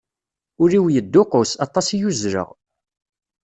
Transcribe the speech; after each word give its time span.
Ul-iw 0.61 0.85
yedduqus, 0.93 1.51
aṭas 1.65 1.87
i 1.89 1.99
uzzleɣ. 2.09 2.49